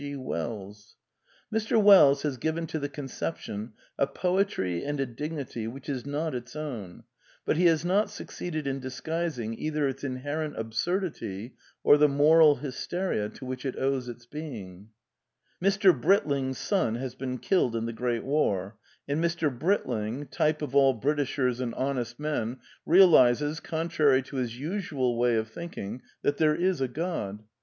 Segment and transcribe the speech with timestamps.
[0.01, 0.15] G.
[0.15, 0.95] Wells.
[1.53, 1.79] Mr.
[1.79, 6.55] Wells has given to the conception a poetry and a dignity which is not its
[6.55, 7.03] own,
[7.45, 10.69] but he has not succeeded in 1/7 disguising eit her its inherent «hfl^?rf^i^,Y ^^
[11.05, 14.87] ^^^ Tnnrfl] j^ya teria to which it owes itsbfiing.
[15.61, 16.01] *^ JMr.
[16.01, 18.77] ±5ritlmg^s" son has been killed in the Great War,
[19.07, 19.55] and "Mr.
[19.55, 22.57] Britling"— type of all Britishers and honest men—
[22.87, 27.43] realizes, contrary to his usual way of thinking, that there is a God.